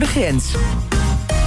[0.00, 0.95] de grens.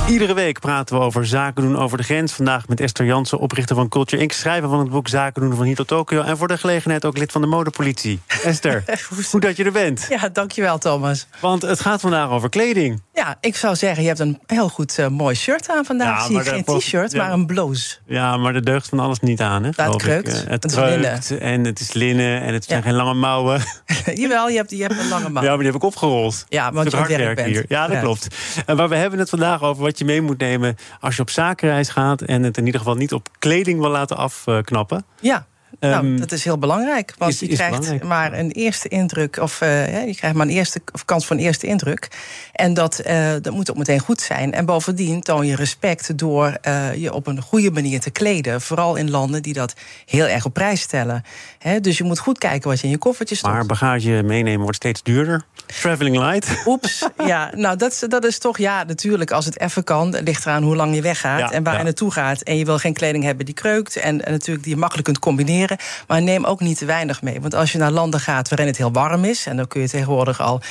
[0.09, 2.33] Iedere week praten we over zaken doen over de grens.
[2.33, 5.65] Vandaag met Esther Jansen, oprichter van Culture Inc., schrijver van het boek Zaken doen van
[5.65, 6.21] hier tot Tokio.
[6.21, 8.19] En voor de gelegenheid ook lid van de modepolitie.
[8.43, 8.83] Esther,
[9.29, 10.05] goed dat je er bent.
[10.09, 11.27] Ja, dankjewel Thomas.
[11.39, 13.01] Want het gaat vandaag over kleding.
[13.13, 16.19] Ja, ik zou zeggen, je hebt een heel goed uh, mooi shirt aan vandaag.
[16.19, 17.97] Ja, Zie je geen t-shirt, maar een blouse.
[18.05, 19.63] Ja, maar er deugt van alles niet aan.
[19.63, 20.27] Hè, het kreukt.
[20.27, 23.61] Uh, het, het kreukt en het is linnen en het zijn geen lange mouwen.
[24.13, 25.43] Jawel, je hebt, je hebt een lange mouw.
[25.43, 26.45] Ja, maar die heb ik opgerold.
[26.47, 27.65] Ja, want je hard werk hier.
[27.67, 28.27] Ja, dat klopt.
[28.65, 31.29] En maar we hebben het vandaag over wat je mee moet nemen als je op
[31.29, 35.05] zakenreis gaat en het in ieder geval niet op kleding wil laten afknappen.
[35.21, 35.47] Ja.
[35.79, 37.13] Nou, ehm, dat is heel belangrijk.
[37.17, 40.81] Want is, je krijgt maar een eerste indruk, of uh, je krijgt maar een eerste
[40.91, 42.07] of kans voor een eerste indruk.
[42.53, 44.53] En dat, uh, dat moet ook meteen goed zijn.
[44.53, 48.61] En bovendien toon je respect door uh, je op een goede manier te kleden.
[48.61, 49.73] Vooral in landen die dat
[50.05, 51.23] heel erg op prijs stellen.
[51.59, 53.53] He, dus je moet goed kijken wat je in je koffertje stopt.
[53.53, 55.43] Maar bagage meenemen wordt steeds duurder.
[55.81, 56.47] Traveling light.
[56.65, 57.51] Oeps, ja.
[57.55, 60.75] Nou, dat, is, dat is toch, ja, natuurlijk, als het even kan, ligt eraan hoe
[60.75, 62.41] lang je weggaat en waar je naartoe gaat.
[62.41, 65.19] En je wil geen kleding hebben die kreukt en, en natuurlijk die je makkelijk kunt
[65.19, 65.58] combineren.
[66.07, 67.41] Maar neem ook niet te weinig mee.
[67.41, 69.89] Want als je naar landen gaat waarin het heel warm is, en dan kun je
[69.89, 70.61] tegenwoordig al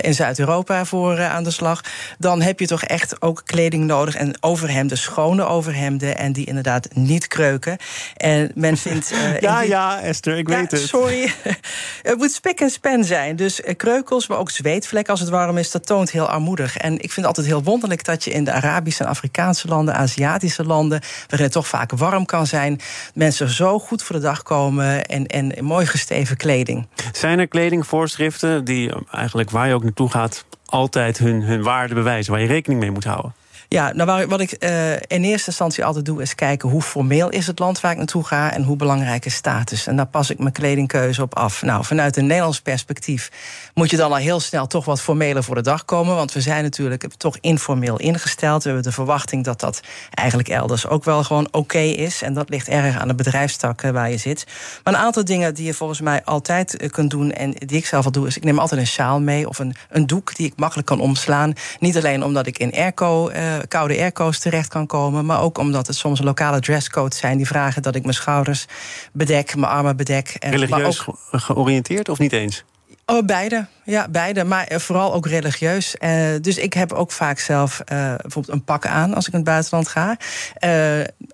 [0.00, 1.80] in Zuid-Europa voor uh, aan de slag,
[2.18, 4.16] dan heb je toch echt ook kleding nodig.
[4.16, 7.76] En overhemden, schone overhemden, en die inderdaad niet kreuken.
[8.16, 9.04] En men vindt.
[9.16, 10.80] Uh, ja, ja, Esther, ik weet het.
[10.80, 11.32] Sorry.
[12.02, 13.36] het moet spik en span zijn.
[13.36, 16.76] Dus uh, kreukels, maar ook zweetvlekken als het warm is, dat toont heel armoedig.
[16.76, 19.94] En ik vind het altijd heel wonderlijk dat je in de Arabische en Afrikaanse landen,
[19.94, 22.80] Aziatische landen, waarin het toch vaak warm kan zijn,
[23.14, 26.86] mensen zo goed voor de dag komen en, en mooi gesteven kleding.
[27.12, 32.32] Zijn er kledingvoorschriften die eigenlijk waar je ook naartoe gaat, altijd hun, hun waarde bewijzen,
[32.32, 33.34] waar je rekening mee moet houden?
[33.68, 37.46] Ja, nou, wat ik uh, in eerste instantie altijd doe, is kijken hoe formeel is
[37.46, 39.86] het land waar ik naartoe ga en hoe belangrijk is status.
[39.86, 41.62] En daar pas ik mijn kledingkeuze op af.
[41.62, 43.30] Nou, vanuit een Nederlands perspectief
[43.74, 46.14] moet je dan al heel snel toch wat formeler voor de dag komen.
[46.14, 48.62] Want we zijn natuurlijk toch informeel ingesteld.
[48.62, 52.22] We hebben de verwachting dat dat eigenlijk elders ook wel gewoon oké is.
[52.22, 54.46] En dat ligt erg aan de bedrijfstak waar je zit.
[54.84, 57.86] Maar een aantal dingen die je volgens mij altijd eh, kunt doen en die ik
[57.86, 60.46] zelf al doe, is ik neem altijd een sjaal mee of een, een doek die
[60.46, 61.52] ik makkelijk kan omslaan.
[61.80, 63.30] Niet alleen omdat ik in airco.
[63.68, 65.26] Koude airco's terecht kan komen.
[65.26, 68.66] Maar ook omdat het soms lokale dresscodes zijn die vragen dat ik mijn schouders
[69.12, 70.36] bedek, mijn armen bedek.
[70.38, 72.64] En, Religieus ook, georiënteerd of niet eens?
[73.12, 73.66] Oh, beide.
[73.84, 74.44] Ja, beide.
[74.44, 75.96] Maar eh, vooral ook religieus.
[76.00, 77.86] Uh, dus ik heb ook vaak zelf uh,
[78.16, 80.16] bijvoorbeeld een pak aan als ik in het buitenland ga.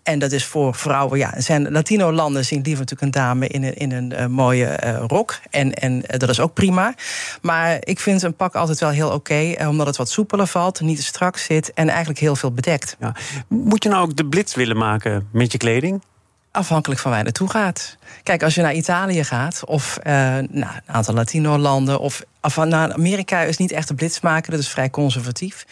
[0.02, 1.18] En dat is voor vrouwen.
[1.18, 5.40] Ja, zijn Latino-landen zien liever natuurlijk een dame in een, in een mooie rok.
[5.50, 6.94] En, en dat is ook prima.
[7.42, 9.54] Maar ik vind een pak altijd wel heel oké.
[9.68, 11.72] omdat het wat soepeler valt, niet te strak zit.
[11.72, 12.96] En eigenlijk heel veel bedekt.
[13.00, 13.14] Ja.
[13.48, 16.02] Moet je nou ook de blitz willen maken met je kleding?
[16.52, 17.96] Afhankelijk van waar je naartoe gaat.
[18.22, 22.92] Kijk, als je naar Italië gaat, of uh, nou, een aantal Latino-landen, of af, naar
[22.92, 25.66] Amerika is niet echt een blitz maken, dat is vrij conservatief.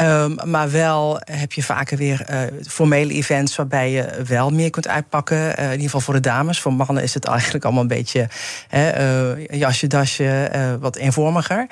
[0.00, 4.88] Um, maar wel heb je vaker weer uh, formele events waarbij je wel meer kunt
[4.88, 5.36] uitpakken.
[5.36, 6.60] Uh, in ieder geval voor de dames.
[6.60, 8.28] Voor mannen is het eigenlijk allemaal een beetje
[8.74, 10.50] uh, jasje, dasje,
[10.80, 11.66] wat eenvormiger.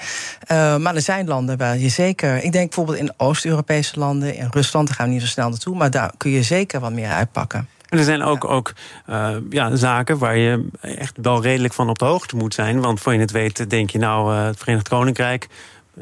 [0.48, 2.36] maar er zijn landen waar je zeker.
[2.36, 5.76] Ik denk bijvoorbeeld in Oost-Europese landen, in Rusland, daar gaan we niet zo snel naartoe.
[5.76, 7.68] Maar daar kun je zeker wat meer uitpakken.
[7.94, 8.72] En er zijn ook, ook
[9.10, 12.80] uh, ja, zaken waar je echt wel redelijk van op de hoogte moet zijn.
[12.80, 15.48] Want voor je het weet, denk je nou, uh, het Verenigd Koninkrijk.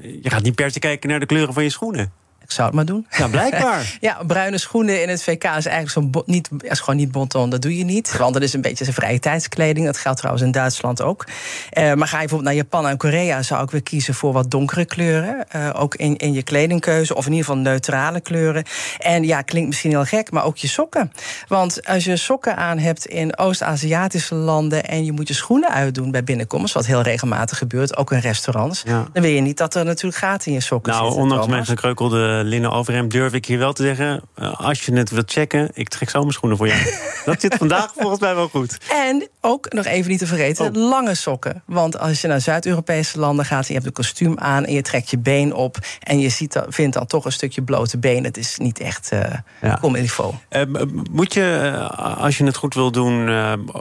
[0.01, 2.13] Je gaat niet per se kijken naar de kleuren van je schoenen.
[2.53, 3.07] Ik zou het maar doen.
[3.11, 3.97] Ja, blijkbaar.
[4.01, 7.51] ja, bruine schoenen in het VK is eigenlijk zo niet, is gewoon niet bonton.
[7.51, 8.17] Dat doe je niet.
[8.17, 9.87] Want dat is een beetje zijn vrije tijdskleding.
[9.87, 11.27] Dat geldt trouwens in Duitsland ook.
[11.27, 14.51] Uh, maar ga je bijvoorbeeld naar Japan en Korea, zou ik weer kiezen voor wat
[14.51, 15.47] donkere kleuren.
[15.57, 18.65] Uh, ook in, in je kledingkeuze, of in ieder geval neutrale kleuren.
[18.99, 21.13] En ja, klinkt misschien heel gek, maar ook je sokken.
[21.49, 26.11] Want als je sokken aan hebt in Oost-Aziatische landen en je moet je schoenen uitdoen
[26.11, 29.85] bij binnenkomst, wat heel regelmatig gebeurt, ook in restaurants, dan wil je niet dat er
[29.85, 31.21] natuurlijk gaten in je sokken nou, zitten.
[31.21, 34.23] Nou, ondanks mijn gekreukelde linnen overhemd durf ik hier wel te zeggen...
[34.39, 36.81] Uh, als je het wilt checken, ik trek zo mijn schoenen voor jou.
[37.25, 38.79] dat zit vandaag volgens mij wel goed.
[38.91, 40.89] En ook, nog even niet te vergeten, oh.
[40.89, 41.63] lange sokken.
[41.67, 43.61] Want als je naar Zuid-Europese landen gaat...
[43.61, 45.77] en je hebt een kostuum aan en je trekt je been op...
[46.01, 48.25] en je ziet, vindt dan toch een stukje blote been...
[48.25, 49.21] het is niet echt uh,
[49.61, 49.79] ja.
[49.83, 50.35] niveau.
[50.51, 50.63] Uh,
[51.11, 53.29] moet je, als je het goed wil doen...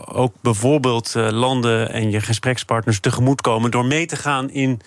[0.05, 3.71] ook bijvoorbeeld landen en je gesprekspartners tegemoetkomen...
[3.71, 4.79] door mee te gaan in,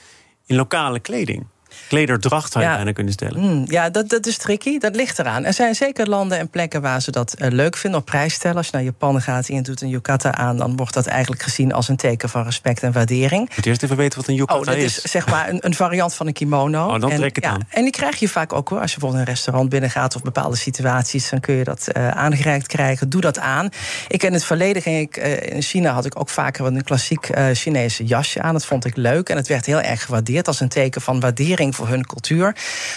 [0.46, 1.46] in lokale kleding?
[1.88, 2.76] Klederdracht zou je ja.
[2.76, 3.40] bijna kunnen stellen.
[3.40, 4.78] Mm, ja, dat, dat is tricky.
[4.78, 5.44] Dat ligt eraan.
[5.44, 8.56] Er zijn zeker landen en plekken waar ze dat uh, leuk vinden, op prijs stellen.
[8.56, 11.42] Als je naar Japan gaat en je doet een yukata aan, dan wordt dat eigenlijk
[11.42, 13.50] gezien als een teken van respect en waardering.
[13.56, 15.02] Moet eerst even weten wat een yukata oh, dat is.
[15.02, 16.86] is zeg maar een, een variant van een kimono.
[16.86, 17.60] Oh, dan en, trek het ja, aan.
[17.68, 18.80] En die krijg je vaak ook hoor.
[18.80, 22.66] Als je bijvoorbeeld een restaurant binnengaat of bepaalde situaties, dan kun je dat uh, aangereikt
[22.66, 23.08] krijgen.
[23.08, 23.68] Doe dat aan.
[24.08, 27.30] Ik in het verleden ging ik uh, in China had ik ook vaker een klassiek
[27.52, 28.52] Chinese jasje aan.
[28.52, 31.63] Dat vond ik leuk en het werd heel erg gewaardeerd als een teken van waardering
[31.72, 32.52] voor hun cultuur.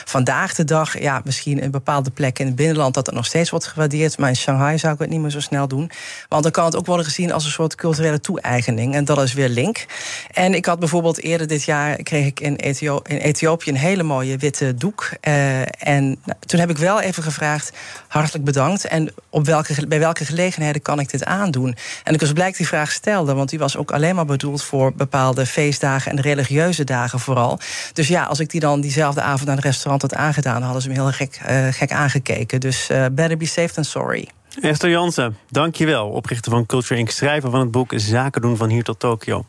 [0.06, 3.50] Vandaag de dag, ja, misschien in bepaalde plekken in het binnenland dat het nog steeds
[3.50, 4.18] wordt gewaardeerd.
[4.18, 5.92] Maar in Shanghai zou ik het niet meer zo snel doen.
[6.30, 8.96] Want dan kan het ook worden gezien als een soort culturele toe-eigening.
[8.96, 9.86] En dat is weer link.
[10.32, 14.04] En ik had bijvoorbeeld eerder dit jaar kreeg ik in, Ethio in Ethiopië een hele
[14.04, 15.10] mooie witte doek.
[15.28, 17.72] Uh, en nou, toen heb ik wel even gevraagd:
[18.08, 18.86] hartelijk bedankt.
[18.86, 21.76] En op welke, bij welke gelegenheden kan ik dit aandoen?
[22.04, 24.94] En ik was blij die vraag stelde, want die was ook alleen maar bedoeld voor
[24.94, 27.60] bepaalde feestdagen en religieuze dagen vooral.
[27.94, 30.88] Dus ja, als ik die dan diezelfde avond naar het restaurant had aangedaan, hadden ze
[30.88, 32.60] me heel gek, uh, gek aangekeken.
[32.60, 34.28] Dus uh, better be safe than sorry.
[34.62, 36.08] Esther Jansen, dankjewel.
[36.08, 39.46] Oprichter van Culture Inc., schrijver van het boek Zaken doen van hier tot Tokio.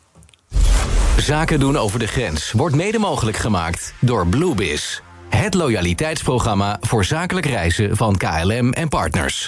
[1.16, 5.00] Zaken doen over de grens wordt mede mogelijk gemaakt door Bluebiz.
[5.28, 9.46] Het loyaliteitsprogramma voor zakelijk reizen van KLM en partners.